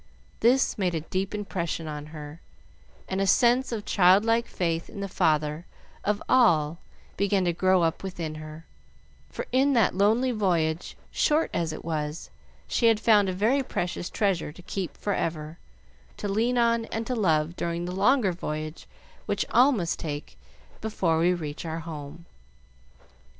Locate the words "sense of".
3.27-3.85